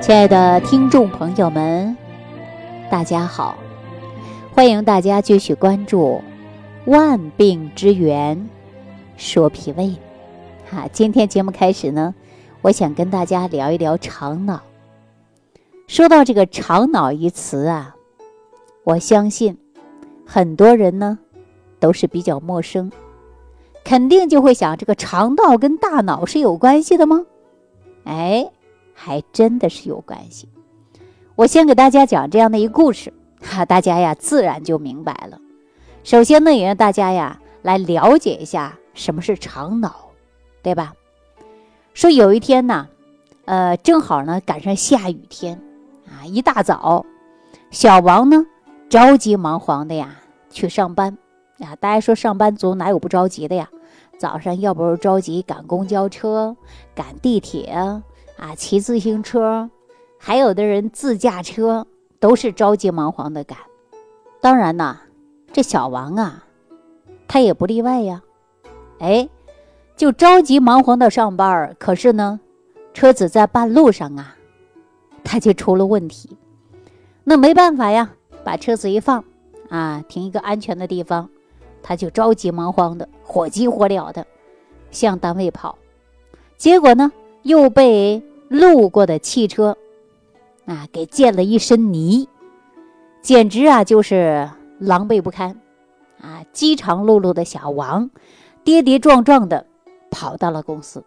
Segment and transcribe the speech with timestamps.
[0.00, 1.94] 亲爱的听众朋友们，
[2.88, 3.58] 大家好！
[4.54, 6.22] 欢迎大家继续关注
[6.90, 8.48] 《万病之源
[9.16, 9.84] 说脾胃》。
[10.70, 12.14] 哈，今天节目开始呢，
[12.62, 14.62] 我想跟大家聊一聊肠脑。
[15.88, 17.94] 说到这个“肠脑”一词啊，
[18.84, 19.58] 我相信
[20.24, 21.18] 很多人呢
[21.80, 22.90] 都是比较陌生，
[23.84, 27.26] 肯定就会想：这个肠道跟大脑是有关系的吗？
[28.04, 28.48] 哎。
[29.00, 30.48] 还真的是有关系。
[31.36, 35.38] 我先给大家讲这样的一个故事，哈，大家呀自然就明白了。
[36.02, 40.08] 首先呢，也让大家呀来了解一下什么是肠脑，
[40.62, 40.92] 对吧？
[41.94, 42.88] 说有一天呢，
[43.44, 45.62] 呃，正好呢赶上下雨天
[46.06, 47.06] 啊，一大早，
[47.70, 48.44] 小王呢
[48.88, 50.16] 着急忙慌的呀
[50.50, 51.16] 去上班
[51.60, 51.76] 啊。
[51.76, 53.68] 大家说上班族哪有不着急的呀？
[54.18, 56.56] 早上要不是着急赶公交车、
[56.96, 57.72] 赶地铁。
[58.38, 59.68] 啊骑自行车，
[60.16, 61.86] 还有的人自驾车，
[62.20, 63.58] 都是着急忙慌的赶。
[64.40, 64.96] 当然呐，
[65.52, 66.44] 这小王啊，
[67.26, 68.22] 他也不例外呀。
[69.00, 69.28] 哎，
[69.96, 72.38] 就着急忙慌的上班可是呢，
[72.94, 74.36] 车子在半路上啊，
[75.24, 76.36] 他就出了问题。
[77.24, 78.10] 那没办法呀，
[78.44, 79.24] 把车子一放
[79.68, 81.28] 啊，停一个安全的地方，
[81.82, 84.24] 他就着急忙慌的，火急火燎的
[84.92, 85.76] 向单位跑。
[86.56, 87.12] 结果呢，
[87.48, 88.22] 又被。
[88.50, 89.76] 路过的汽车，
[90.64, 92.26] 啊，给溅了一身泥，
[93.20, 95.60] 简直啊就是狼狈不堪，
[96.18, 98.08] 啊，饥肠辘辘的小王，
[98.64, 99.66] 跌跌撞撞的
[100.10, 101.04] 跑到了公司，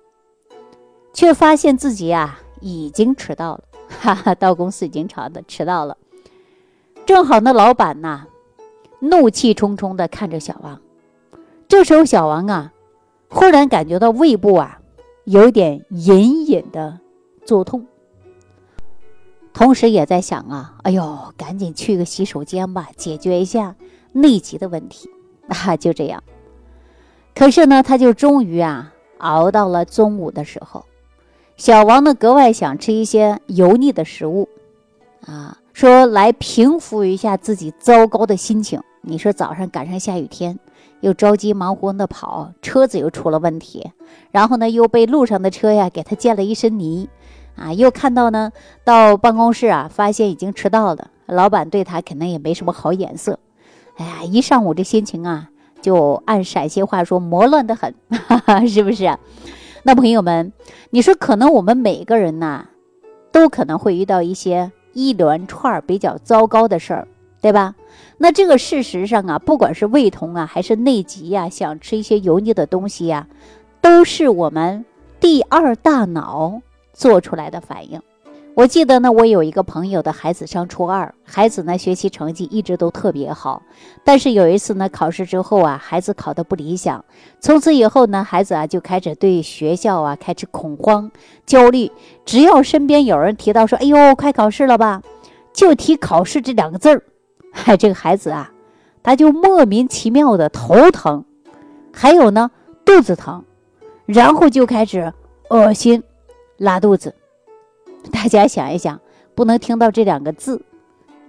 [1.15, 3.63] 却发现自己啊已经迟到了，
[3.99, 5.97] 哈哈，到公司已经长的迟到了。
[7.07, 8.27] 正好那老板呐，
[8.99, 10.79] 怒气冲冲的看着小王，
[11.67, 12.71] 这时候小王啊，
[13.29, 14.80] 忽然感觉到胃部啊
[15.31, 16.99] 有点隐隐的。
[17.45, 17.87] 作痛，
[19.51, 23.75] 同时也在想啊，哎呦，赶紧去个洗手间吧，解决一下
[24.11, 25.09] 内急的问题。
[25.47, 26.21] 啊，就这样。
[27.33, 30.85] 可是呢，他就终于啊，熬到了中午的时候，
[31.57, 34.47] 小王呢格外想吃一些油腻的食物，
[35.25, 38.81] 啊，说来平复一下自己糟糕的心情。
[39.01, 40.59] 你说早上赶上下雨天。
[41.01, 43.91] 又着急忙慌的跑，车子又出了问题，
[44.31, 47.09] 然后呢，又被路上的车呀给他溅了一身泥，
[47.55, 48.51] 啊，又看到呢，
[48.83, 53.39] 到办公室啊，发现已经迟到了，老板对他肯定也没什么好眼色，
[53.97, 55.49] 哎呀，一上午这心情啊，
[55.81, 57.93] 就按陕西话说磨乱的很，
[58.27, 59.17] 哈哈，是不是？
[59.83, 60.53] 那朋友们，
[60.91, 62.67] 你说可能我们每个人呐，
[63.31, 67.07] 都可能会遇到一些一连串比较糟糕的事儿。
[67.41, 67.73] 对吧？
[68.23, 73.25] 那这个事实上啊，不管是胃痛啊，还是内急呀，想吃一些油腻的东西呀，
[73.81, 74.85] 都是我们
[75.19, 76.61] 第二大脑
[76.93, 77.99] 做出来的反应。
[78.53, 83.63] 我记得呢，我有一个朋友的孩子上初二，孩子呢学习成绩一直都特别好，
[84.03, 87.03] 但是有一次呢考试之后啊，孩子考得不理想，
[87.39, 91.09] 从此以后呢，孩子啊就开始对学校啊开始恐慌
[91.47, 91.91] 焦虑，
[92.23, 95.01] 只要身边有人提到说，哎呦，快考试了吧，
[95.51, 97.01] 就提考试这两个字儿。
[97.51, 98.51] 嗨， 这个孩子啊，
[99.03, 101.25] 他就莫名其妙的头疼，
[101.93, 102.49] 还有呢
[102.85, 103.43] 肚子疼，
[104.05, 105.13] 然后就开始
[105.49, 106.03] 恶心、
[106.57, 107.13] 拉肚子。
[108.11, 108.99] 大家想一想，
[109.35, 110.63] 不能听到这两个字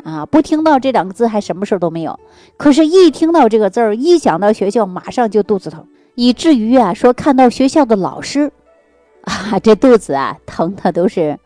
[0.05, 2.19] 啊，不听到这两个字还什么事都没有。
[2.57, 8.51] 可是，一听到这个字儿，一想到学校，马上就肚子疼，以至于啊，说看到学校的老师
[9.25, 11.39] 啊，这肚子啊疼的都是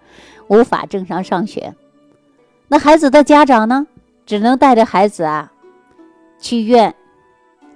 [0.48, 1.74] 无法正常上学。
[2.68, 3.86] 那孩子的家长呢？
[4.26, 5.52] 只能带着孩子啊，
[6.38, 6.94] 去医院，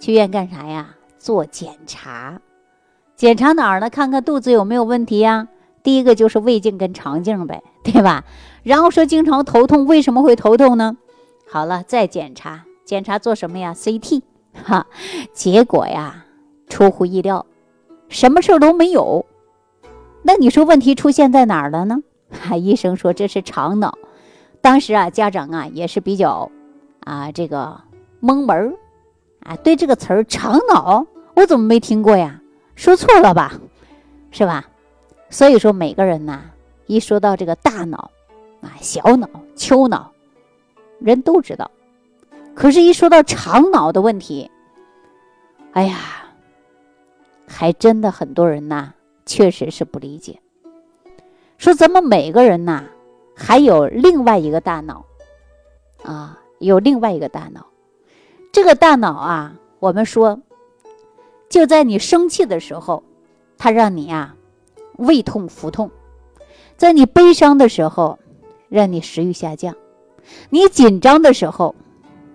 [0.00, 0.96] 去医院干啥呀？
[1.16, 2.40] 做检查，
[3.14, 3.88] 检查哪儿呢？
[3.88, 5.46] 看看肚子有没有问题呀？
[5.82, 8.24] 第一个就是胃镜跟肠镜呗，对吧？
[8.62, 10.96] 然后说经常头痛，为什么会头痛呢？
[11.48, 14.22] 好了，再检查，检查做什么呀？CT，
[14.64, 14.86] 哈，
[15.32, 16.24] 结果呀，
[16.68, 17.46] 出乎意料，
[18.08, 19.24] 什么事儿都没有。
[20.22, 21.98] 那你说问题出现在哪儿了呢？
[22.30, 23.96] 哈，医生说这是肠脑。
[24.60, 26.50] 当时啊，家长啊也是比较，
[27.00, 27.80] 啊这个
[28.20, 28.72] 蒙门儿，
[29.42, 32.40] 啊对这个词儿“肠脑”，我怎么没听过呀？
[32.74, 33.58] 说错了吧，
[34.30, 34.68] 是吧？
[35.30, 36.42] 所以说每个人呐，
[36.86, 38.10] 一说到这个大脑，
[38.60, 40.12] 啊小脑、丘脑，
[40.98, 41.70] 人都知道，
[42.54, 44.50] 可是，一说到肠脑的问题，
[45.72, 45.96] 哎呀，
[47.46, 48.92] 还真的很多人呐，
[49.24, 50.38] 确实是不理解，
[51.56, 52.84] 说咱们每个人呐。
[53.42, 55.06] 还有另外一个大脑，
[56.04, 57.66] 啊，有另外一个大脑。
[58.52, 60.42] 这个大脑啊，我们说，
[61.48, 63.02] 就在你生气的时候，
[63.56, 64.36] 它让你啊
[64.98, 65.88] 胃痛、腹痛；
[66.76, 68.18] 在你悲伤的时候，
[68.68, 69.72] 让你食欲下降；
[70.50, 71.74] 你紧张的时候，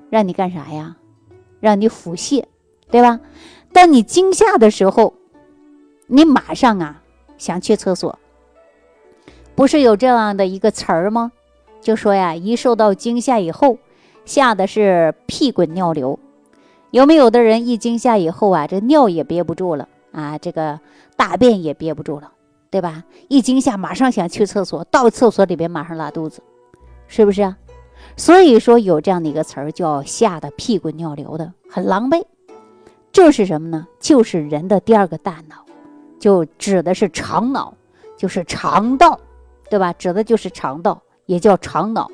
[0.09, 0.97] 让你干啥呀？
[1.59, 2.43] 让你腹泻，
[2.89, 3.19] 对吧？
[3.71, 5.13] 当你惊吓的时候，
[6.07, 7.03] 你马上啊
[7.37, 8.17] 想去厕所。
[9.55, 11.31] 不是有这样的一个词儿吗？
[11.81, 13.77] 就说呀，一受到惊吓以后，
[14.25, 16.19] 吓得是屁滚尿流。
[16.91, 20.79] 有没有的人一惊吓以后啊，这尿也憋不住了啊，这个
[21.15, 22.31] 大便也憋不住了，
[22.69, 23.03] 对吧？
[23.27, 26.41] 一惊吓马上想去厕所，到厕所里边马上拉肚子，
[27.07, 27.57] 是不是啊？
[28.17, 32.23] 所以说有这样的一个词儿叫吓得屁滚尿流的，很狼狈。
[33.11, 33.87] 这是什么呢？
[33.99, 35.65] 就是人的第二个大脑，
[36.19, 37.73] 就指的是肠脑，
[38.17, 39.19] 就是肠道，
[39.75, 39.91] 对吧？
[39.91, 42.09] 指的就是肠道，也叫肠脑。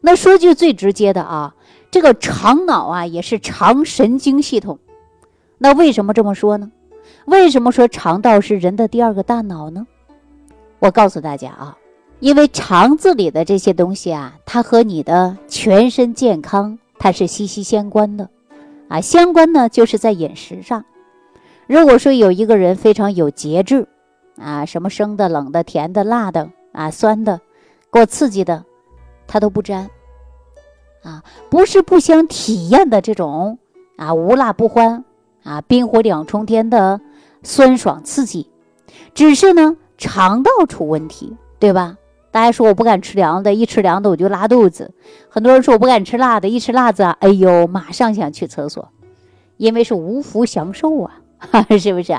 [0.00, 1.52] 那说句最直接的啊。
[1.90, 4.78] 这个肠脑啊，也是肠神经系统。
[5.58, 6.70] 那为什么这么说呢？
[7.26, 9.88] 为什么说肠道是人的第二个大脑呢？
[10.78, 11.76] 我告诉大家啊，
[12.20, 18.30] 因为肠子里的这些东西啊，它和你的全身健康它是息息相关的
[18.86, 19.00] 啊。
[19.00, 20.84] 相关呢，就是在饮食上。
[21.66, 23.88] 如果说有一个人非常有节制
[24.36, 27.40] 啊，什么生的、冷的、甜的、辣的啊、酸的、
[27.88, 28.64] 过刺激的，
[29.26, 29.88] 他都不沾。
[31.02, 33.58] 啊，不是不想体验的这种
[33.96, 35.04] 啊，无辣不欢
[35.42, 37.00] 啊，冰火两重天的
[37.42, 38.48] 酸爽刺激，
[39.14, 41.96] 只是呢肠道出问题，对吧？
[42.30, 44.92] 大家说我不敢吃凉的，一吃凉的我就拉肚子。
[45.28, 48.88] 很多人说我不敢吃辣的，一吃辣子，哎呦，马上想去厕所，
[49.58, 51.12] 因为是无福享受啊，
[51.78, 52.18] 是不是？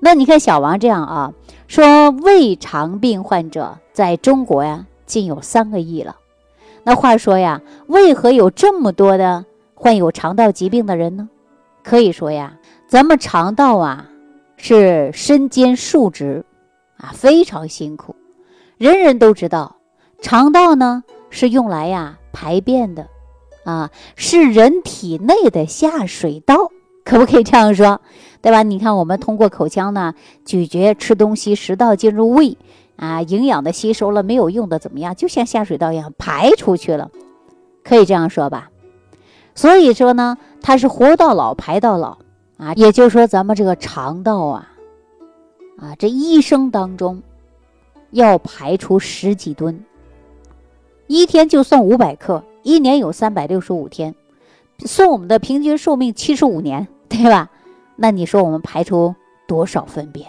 [0.00, 1.32] 那你看小王这样啊，
[1.68, 6.16] 说胃肠病患者在中国呀，近有三个亿了。
[6.84, 9.44] 那话说呀，为何有这么多的
[9.74, 11.28] 患有肠道疾病的人呢？
[11.82, 12.58] 可以说呀，
[12.88, 14.08] 咱们肠道啊
[14.56, 16.44] 是身兼数职
[16.98, 18.14] 啊，非常辛苦。
[18.76, 19.76] 人人都知道，
[20.20, 23.08] 肠道呢是用来呀排便的，
[23.64, 26.70] 啊是人体内的下水道，
[27.06, 27.98] 可不可以这样说？
[28.42, 28.62] 对吧？
[28.62, 30.14] 你看，我们通过口腔呢
[30.44, 32.58] 咀嚼吃东西，食道进入胃。
[32.96, 35.14] 啊，营养的吸收了没有用的怎么样？
[35.14, 37.10] 就像下水道一样排出去了，
[37.84, 38.70] 可以这样说吧。
[39.54, 42.16] 所以说呢，它是活到老排到老
[42.56, 42.72] 啊。
[42.74, 44.72] 也就是说，咱们这个肠道啊，
[45.76, 47.22] 啊，这一生当中
[48.12, 49.84] 要排出十几吨，
[51.06, 54.14] 一天就算五百克，一年有三百六十五天，
[54.86, 57.50] 算我们的平均寿命七十五年，对吧？
[57.96, 59.14] 那你说我们排出
[59.46, 60.26] 多少粪便？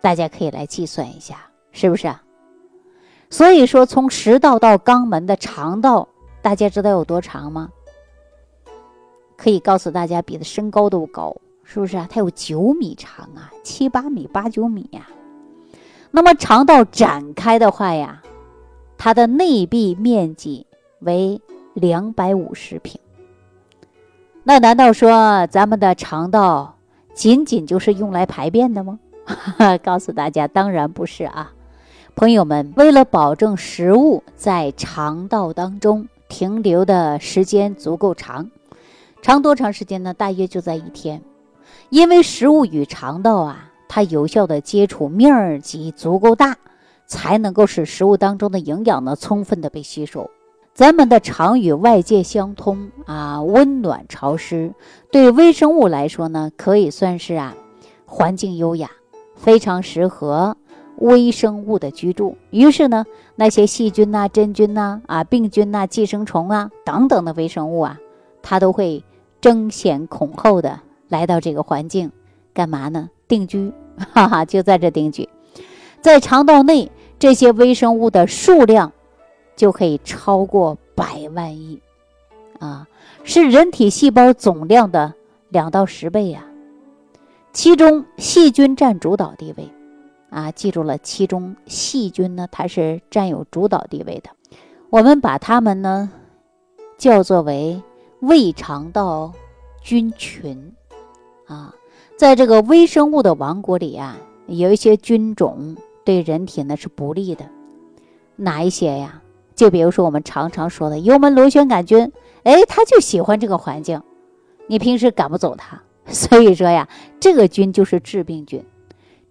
[0.00, 1.36] 大家可以来计算一下。
[1.70, 2.20] 是不是啊？
[3.30, 6.08] 所以说，从食道到肛门的肠道，
[6.42, 7.68] 大家知道有多长吗？
[9.36, 12.08] 可以告诉大家，比的身高都高，是不是啊？
[12.10, 15.06] 它有九米长啊，七八米、八九米呀。
[16.10, 18.22] 那么肠道展开的话呀，
[18.96, 20.66] 它的内壁面积
[21.00, 21.40] 为
[21.74, 22.98] 两百五十平。
[24.48, 26.74] 那难道说咱们的肠道
[27.12, 28.98] 仅仅就是用来排便的吗？
[29.84, 31.52] 告诉大家，当然不是啊。
[32.14, 38.50] 朋友们，为了保证食物在肠道当中停留的时间足够长，
[39.20, 40.14] 长多长时间呢？
[40.14, 41.20] 大约就在一天，
[41.90, 46.56] 因为食物与肠道啊，它有效的接触面积足够大，
[47.04, 50.30] 才能够使食物当中的营养呢充分的被吸收。
[50.78, 54.72] 咱们的肠与外界相通啊，温暖潮湿，
[55.10, 57.56] 对微生物来说呢，可以算是啊，
[58.06, 58.88] 环境优雅，
[59.34, 60.56] 非常适合。
[60.98, 63.04] 微生物的居住，于是呢，
[63.34, 67.98] 那些细菌呐、真菌呐、啊病菌呐、寄生虫啊等等的微生物啊，
[68.40, 69.02] 它都会
[69.40, 72.12] 争先恐后的来到这个环境，
[72.54, 73.10] 干嘛呢？
[73.26, 73.72] 定居，
[74.12, 75.28] 哈哈，就在这定居。
[76.00, 78.92] 在肠道内，这些微生物的数量
[79.58, 81.80] 就可以超过百万亿，
[82.60, 82.86] 啊，
[83.24, 85.12] 是人体细胞总量的
[85.48, 86.44] 两到十倍呀。
[87.52, 89.68] 其中，细菌占主导地位。
[90.30, 94.30] 啊，记住了，其中细菌呢，它是占有主导地位的。
[94.90, 96.08] 我们把它们呢
[96.96, 97.82] 叫做为
[98.20, 99.32] 胃肠道
[99.82, 100.72] 菌群。
[101.46, 101.74] 啊，
[102.16, 107.44] 在这个微生物的王国里啊，有一些菌种对人体呢是不利的。
[108.36, 109.20] 哪一些呀？
[109.58, 112.12] 就比如说我们常常说的幽门螺旋杆菌，
[112.44, 114.00] 哎，它就喜欢这个环境，
[114.68, 115.82] 你平时赶不走它。
[116.06, 116.88] 所以说呀，
[117.18, 118.64] 这个菌就是致病菌。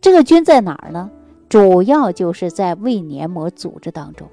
[0.01, 1.09] 这个菌在哪儿呢？
[1.47, 4.27] 主要就是在胃黏膜组织当中，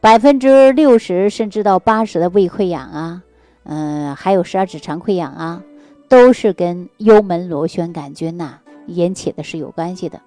[0.00, 3.22] 百分之六十甚至到八十的胃溃疡啊，
[3.64, 5.62] 嗯，还有十二指肠溃疡啊，
[6.08, 10.22] 都是跟幽门螺旋杆菌呐引起的是有关系的。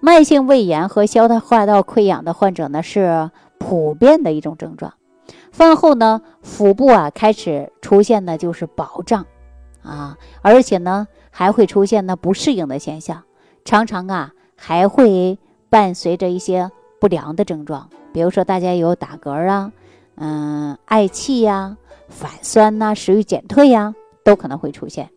[0.00, 4.92] 慢性胃炎和消化道溃疡的患者呢，是普遍的一种症状。
[5.50, 9.24] 饭后呢，腹部啊开始出现的就是饱胀，
[9.82, 13.22] 啊，而且呢还会出现呢不适应的现象，
[13.64, 15.38] 常常啊还会
[15.70, 16.70] 伴随着一些
[17.00, 19.72] 不良的症状，比如说大家有打嗝啊，
[20.16, 21.76] 嗯，嗳气呀、
[22.08, 23.94] 反酸呐、食欲减退呀，
[24.24, 25.08] 都可能会出现。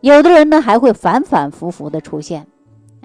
[0.00, 2.46] 有的人呢还会反反复复的出现，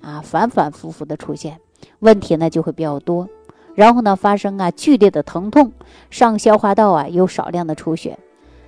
[0.01, 1.59] 啊，反反复复的出现，
[1.99, 3.27] 问题呢就会比较多。
[3.75, 5.71] 然后呢，发生啊剧烈的疼痛，
[6.09, 8.19] 上消化道啊有少量的出血，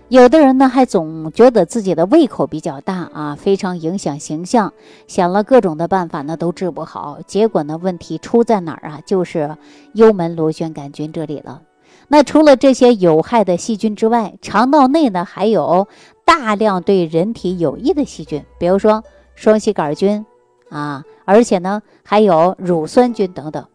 [0.09, 4.73] 有的人呢还总觉得自己的胃口比较大啊，非常影响形象，
[5.07, 9.01] 想了各种的办法呢都治不好，结果呢问题出在哪儿啊？
[9.05, 9.55] 就是
[9.93, 11.61] 幽门螺旋杆菌这里了。
[12.07, 15.87] 那除了这些有害的细菌之外，肠道内呢还有
[16.23, 20.25] 大量对人体有益的细菌，比如说双歧杆菌
[20.69, 23.65] 啊，而且呢还有乳酸菌等等。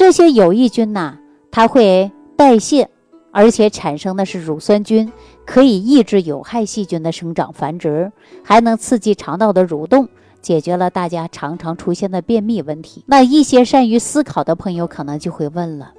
[0.00, 1.18] 这些有益菌呐，
[1.50, 2.88] 它会代谢，
[3.32, 5.12] 而且产生的是乳酸菌，
[5.44, 8.10] 可以抑制有害细菌的生长繁殖，
[8.42, 10.08] 还能刺激肠道的蠕动，
[10.40, 13.04] 解决了大家常常出现的便秘问题。
[13.06, 15.92] 那一些善于思考的朋友可能就会问了：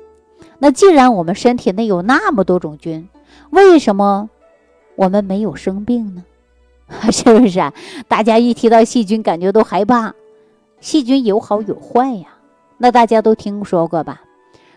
[0.57, 3.07] 那既然我们身体内有那么多种菌，
[3.51, 4.31] 为什么
[4.95, 6.25] 我们没有生病呢？
[7.13, 7.71] 是不是啊？
[8.07, 10.15] 大家一提到细菌，感觉都害怕。
[10.79, 12.29] 细菌有好有坏呀。
[12.83, 14.23] 那大家都听说过吧？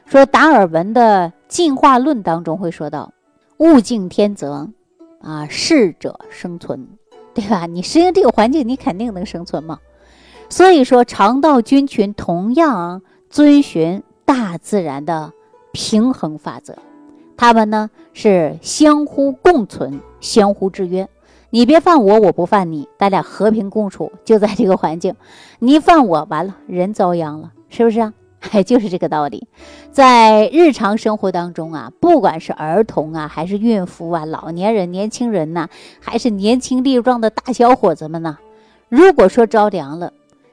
[0.04, 3.14] 说达尔文的进化论当中会说到，
[3.56, 4.68] 物竞天择，
[5.23, 6.87] 啊，适者生存，
[7.32, 7.64] 对吧？
[7.64, 9.78] 你适应这个环境，你肯定能生存嘛。
[10.50, 15.32] 所以说，肠道菌群同样遵循大自然的
[15.73, 16.76] 平衡法则，
[17.38, 21.08] 它们呢是相互共存、相互制约。
[21.49, 25.14] 你别犯我，我不犯你，咱俩和平共处，就在这个环境。
[25.58, 27.52] 你犯我，完了，人遭殃了。
[27.75, 28.14] 是不是啊？
[28.52, 29.49] 哎，就是这个道理。
[29.90, 35.69] 在日常生活当中啊，不管是儿童啊，还是孕妇啊，老年人、年轻人呐，
[36.00, 38.38] 还是年轻力壮的大小伙子们呢，
[38.88, 40.12] 如果说着凉了，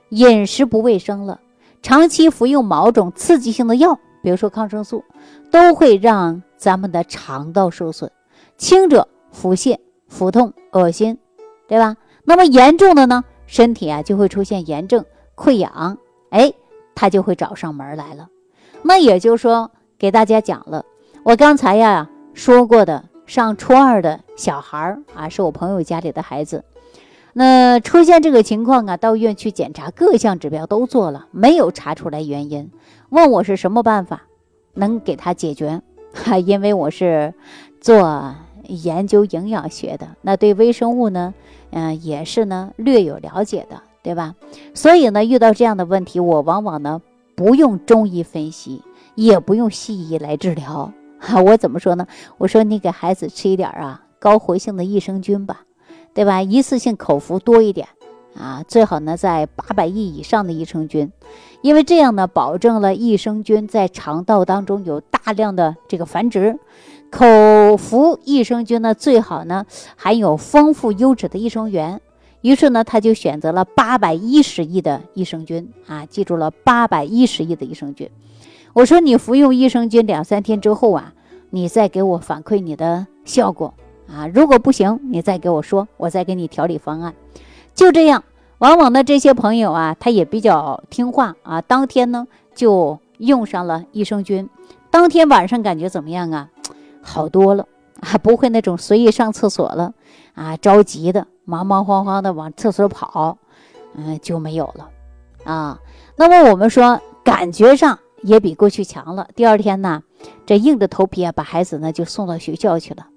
[0.09, 1.41] 饮食不卫生了，
[1.83, 5.03] 长期服用某种刺激性的药，比如说抗生素，
[5.51, 8.09] 都会让咱们的肠道受损。
[8.57, 11.17] 轻者腹泻、腹痛、恶心，
[11.67, 11.97] 对吧？
[12.23, 15.03] 那么严重的呢，身体啊就会出现炎症、
[15.35, 15.97] 溃疡，
[16.29, 16.53] 哎。
[17.01, 18.29] 他就会找上门来了，
[18.83, 20.85] 那也就是说，给大家讲了，
[21.23, 26.63] 我刚才呀说过的，上初二的小孩儿啊，是我朋友家里的孩子，
[27.33, 32.69] 那出现这个情况啊，到医院去检查，各项指标都做了，没有查出来原因，
[33.09, 34.21] 问我是什么办法
[34.75, 35.81] 能给他解决？
[36.13, 37.33] 哈， 因为我是
[37.79, 38.35] 做
[38.67, 41.33] 研究营养学的，那对微生物呢，
[41.71, 43.81] 嗯，也是呢略有了解的。
[44.03, 44.35] 对吧？
[44.73, 47.01] 所以呢，遇到这样的问题，我往往呢
[47.35, 48.81] 不用中医分析，
[49.15, 50.91] 也不用西医来治疗。
[51.19, 52.07] 哈，我怎么说呢？
[52.37, 55.61] 我说你给孩子吃一点啊高活性的益生菌吧，
[56.13, 56.41] 对吧？
[56.41, 57.87] 一次性口服多一点
[58.35, 61.11] 啊，最好呢在八百亿以上的益生菌，
[61.61, 66.57] 因为这样呢保证了益生菌在肠道当中有大量的这个繁殖。
[67.11, 69.65] 口服益生菌呢最好呢
[69.97, 72.01] 含有丰富优质的益生元。
[72.41, 78.09] 于是呢，他就选择了八百一十亿的益生菌啊，记住了八百一十亿的益生菌。
[78.73, 81.13] 我说你服用益生菌两三天之后啊，
[81.49, 83.73] 你再给我反馈你的效果
[84.07, 84.27] 啊。
[84.27, 87.13] 如果不行，你再给我说，我再给你调理方案。
[87.75, 88.23] 就这样，
[88.57, 94.49] 往往呢这些朋友啊，他也比较听话啊，当天呢就用上了益生菌，
[94.89, 96.49] 当天晚上感觉怎么样啊？
[97.01, 97.67] 好多了
[98.01, 99.93] 啊，不会那种随意上厕所了
[100.35, 101.25] 啊，着急的。
[101.43, 103.37] 忙忙慌慌的往厕所跑，
[103.95, 104.89] 嗯，就没有了，
[105.43, 105.79] 啊。
[106.15, 109.27] 那么我们说，感觉上也比过去强了。
[109.35, 110.03] 第二天呢，
[110.45, 113.07] 这硬着头皮啊，把孩子呢就送到学校去了，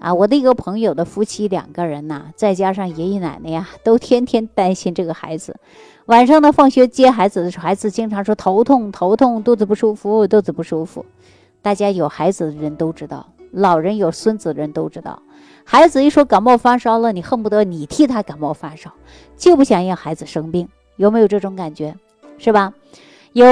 [0.00, 0.14] 啊。
[0.14, 5.60] 我的一个朋友的夫妻两个人呢，再加上爷爷奶奶呀，都天天担心这个孩子。
[6.06, 11.04] 晚上呢，放学接孩子的时候，孩子经常说头痛、头痛、肚子不舒服、肚子不舒服。
[11.62, 15.22] 大家有孩子的人都知道，老人有孙子的人都知道。
[15.64, 18.92] 孩子一说感冒发烧了，你恨不得你替他感冒发烧，
[19.36, 21.96] 就不想让孩子生病，有没有这种感觉？
[22.38, 22.74] 是吧？
[23.32, 23.46] 有，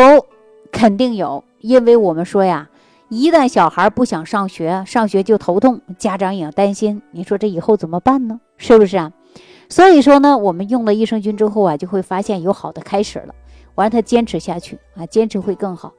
[0.71, 2.69] 肯定有，因为我们说呀，
[3.09, 8.39] 一旦小孩不想上学，上学就头痛，家长也要担心，你说这以后怎么办呢？
[8.59, 9.11] 是不是啊？
[9.69, 13.35] 所以说呢，我们用了益生菌之后啊，就会发现有好的开始了，
[13.75, 15.93] 我让他坚持下去啊，坚持会更好。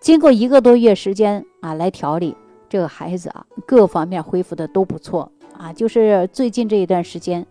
[0.00, 2.36] 经过一个多月时间啊，来调理
[2.72, 5.30] 这个孩子啊，各方面恢复的都不错。
[5.58, 7.46] 啊，就是最近这一段时间，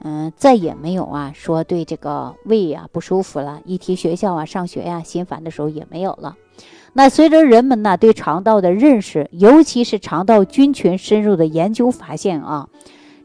[0.00, 6.36] 嗯，再也没有啊说对这个胃啊不舒服了，一提学校啊、上学呀心烦的时候也没有了。
[6.92, 12.68] 那随着人们呢对肠道的认识，尤其是肠道菌群深入的研究，发现啊，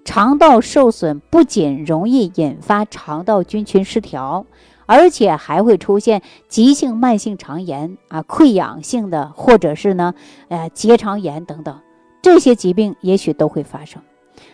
[0.05, 4.45] 肠道受损不仅容易引发肠道菌群失调，
[4.91, 10.13] 而且还会出现急性慢性肠炎啊、溃疡性的，或者是呢，
[10.49, 11.79] 呃，结肠炎等等，
[12.21, 14.01] 这些疾病也许都会发生。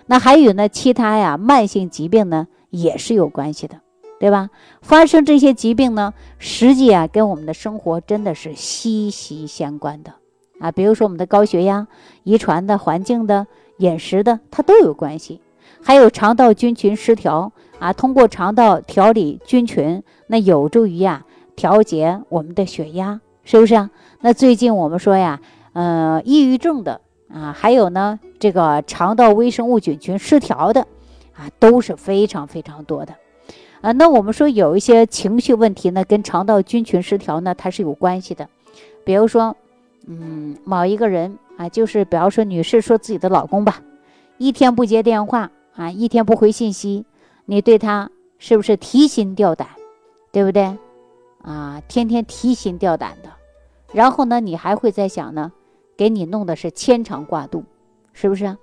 [0.06, 3.82] 那还有呢，其他呀，慢性疾病呢也是有关系的。
[4.20, 4.50] 对吧？
[4.82, 10.12] 发生这些疾病呢，实际啊跟我们的生活真的是息息相关的
[10.60, 10.72] 啊。
[10.72, 11.88] 比如说我们的高血压、
[12.24, 13.46] 遗传的、环境的、
[13.77, 15.39] 饮食的，它都有关系。
[15.84, 23.89] 还有肠道菌群失调啊，通过肠道调理菌群，那有助于呀调节我们的血压，是不是啊？
[24.22, 25.39] 那最近我们说呀，
[25.74, 27.01] 呃，抑郁症的
[27.34, 30.86] 啊，还有呢这个肠道微生物菌群失调的
[31.34, 33.15] 啊，都是非常非常多的。
[33.81, 38.50] 啊，那我们说有一些情绪问题呢，跟肠道菌群失调呢，它是有关系的。
[39.05, 39.55] 比如说，
[40.07, 43.81] 嗯，某一个人啊，就是比方说女士说自己的老公吧，
[44.38, 47.05] 一天不接电话啊，一天不回信息，
[47.46, 49.67] 你对他是不是提心吊胆，
[50.31, 50.77] 对不对？
[51.41, 53.29] 啊，天天提心吊胆的，
[53.93, 55.51] 然后呢，你还会在想呢，
[55.96, 57.63] 给你弄的是牵肠挂肚，
[58.12, 58.57] 是不是？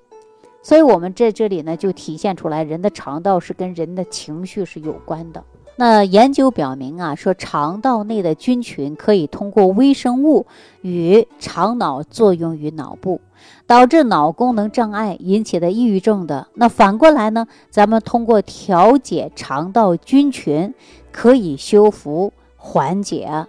[0.62, 5.44] 所以，我们在这里呢，就体现出来，人的肠道是跟人的情绪是有关的。
[5.76, 10.46] 那研究表明啊，说肠道内的菌群可以通过微生物
[10.82, 13.20] 与肠脑作用于脑部，
[13.66, 16.46] 导致脑功能障碍引起的抑郁症的。
[16.54, 20.72] 那反过来呢，咱们通过调节肠道菌群，
[21.10, 23.46] 可以修复缓解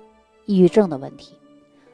[0.47, 1.35] 抑郁症的问题。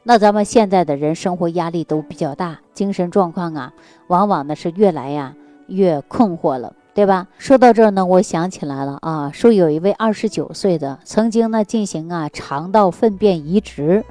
[0.04, 3.74] 那咱们现在的人生活压力都比较大，精神状况啊，
[4.08, 5.36] 往往呢是越来呀
[5.68, 7.27] 越困惑了，对吧？
[7.38, 14.03] 说到这儿呢，我想起来了啊，说有一位二十九岁的，曾经呢进行啊肠道粪便移植，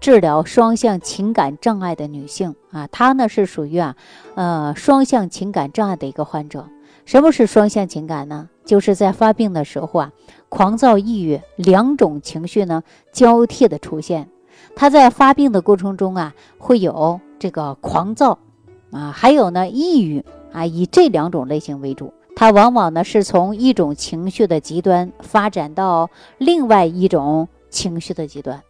[0.00, 3.96] 治疗双向情感障碍的女性啊，她呢是属于啊
[4.34, 6.66] 呃双向情感障碍的一个患者。
[7.06, 8.50] 什么是双向情感呢？
[8.66, 10.12] 就是在发病的时候啊，
[10.50, 14.28] 狂躁、抑郁两种情绪呢交替的出现。
[14.74, 18.38] 他在发病的过程中啊，会有这个狂躁，
[18.90, 20.22] 啊，还有呢抑郁
[20.52, 22.12] 啊，以这两种类型为主。
[22.36, 28.62] 他往往呢是从一种情绪的极端发展到另外一种情绪的极端。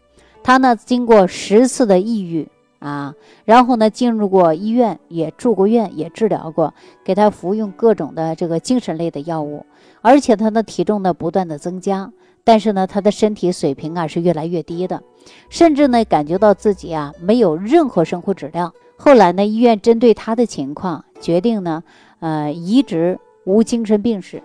[0.45, 2.49] 他呢经过十次的抑郁
[2.79, 3.13] 啊，
[3.45, 6.73] 然后呢进入过医院，也住过院，也治疗过，
[7.05, 9.67] 给他服用各种的这个精神类的药物，
[10.01, 12.13] 而且他的体重呢不断的增加。
[12.45, 15.03] 但是呢，他的身体水平啊是越来越低的，
[15.51, 18.73] 甚至呢感觉到自己啊没有任何生活质量。
[18.97, 21.83] 后来呢，医院针对他的情况决定呢，
[22.21, 24.43] 呃，移植无精神病史，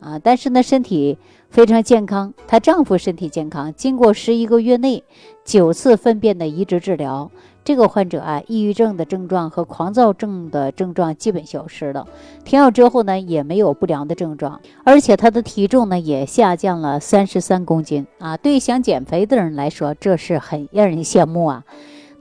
[0.00, 1.16] 啊，但是呢身体
[1.48, 2.34] 非常健康。
[2.48, 5.04] 她丈夫身体健康，经过十一个月内
[5.44, 7.30] 九次粪便的移植治疗。
[7.64, 12.06] 这个患者啊，抑郁症的症状和狂躁症的症状基本消失了，
[12.44, 18.36] 停药之后呢，也没有不良的症状，而且他的体重呢也下降了三十三公斤啊。
[18.36, 21.64] 对想减肥的人来说，这是很让人羡慕啊。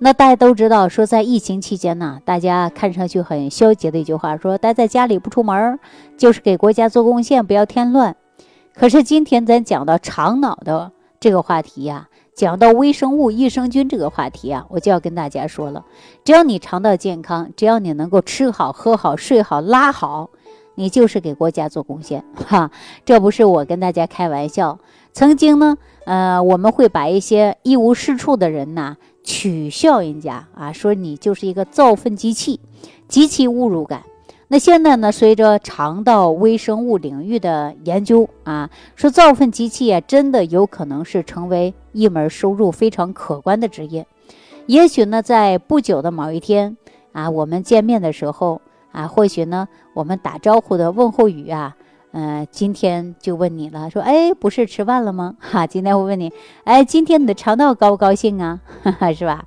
[0.04, 5.80] 那大家都知道，说在疫情期间呢，大家看上去很消极的一句话，说待在家里不出门，
[6.18, 8.14] 就是给国家做贡献，不要添乱。
[8.76, 12.10] 可是今天咱讲到肠脑的这个话题呀。
[12.36, 15.86] 讲到微生物、益生菌这个话题啊，我就要跟大家说了：
[16.26, 20.32] 只要你肠道健康，只要你能够吃好、喝好、睡好、拉好，
[20.76, 22.72] 你就是给国家做贡献哈。
[23.06, 24.80] 这不是我跟大家开玩笑。
[25.14, 32.60] 曾经呢，呃，我们会把一些一无是处的人呐取笑人家啊，说你就是一个造粪机器，
[33.08, 34.04] 极其侮辱感。
[34.50, 35.12] 那现在呢？
[35.12, 44.06] 随着肠道微生物领域的研究啊，说造粪机器啊，真的有可能是成为一门收入非常可观的职业。
[44.68, 46.78] 也许呢，在不久的某一天
[47.14, 51.76] 啊，我们见面的时候啊，或许呢，我们打招呼的问候语啊，
[52.16, 55.36] 嗯，今天就问你了，说，哎，不是吃饭了吗？
[55.42, 56.32] 哈，今天我问你，
[56.64, 58.60] 哎，今天你的肠道高不高兴啊？
[58.84, 59.44] 哈哈，是吧？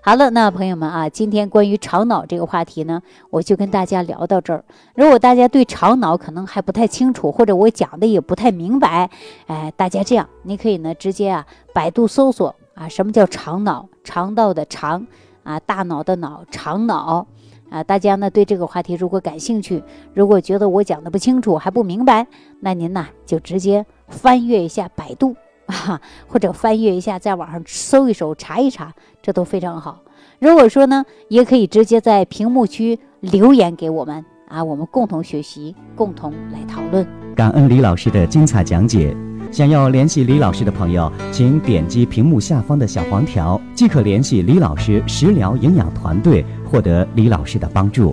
[0.00, 4.64] 好了，那朋友们啊，今天关于肠脑这个话题呢，我就跟大家聊到这儿。
[4.94, 9.10] 如果大家对肠脑可能还不太清楚，或者我讲的也不太明白，
[9.46, 13.88] 哎，大家这样，你可以呢直接啊百度搜索啊，什么叫肠脑？
[14.04, 15.04] 肠道的肠
[15.42, 17.26] 啊，大脑的脑，肠脑
[17.74, 17.82] 啊。
[17.82, 19.82] 大家呢对这个话题如果感兴趣，
[20.14, 22.26] 如果觉得我讲的不清楚还不明白，
[22.60, 25.34] 那您呢就直接翻阅一下百度。
[25.66, 30.02] 啊，或者翻阅一下，在网上搜一搜，查一查，这都非常好。
[30.38, 37.06] 如果说呢，也可以直接在屏幕区留言给我们啊，我们共同学习，共同来讨论。
[37.34, 39.16] 感恩李老师的精彩讲解。
[39.54, 48.12] 想要联系李老师的朋友，请点击屏幕下方的小黄条，即可联系李老师食疗营养团队，获得李老师的帮助。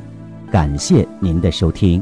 [0.51, 1.99] 感谢您的收听。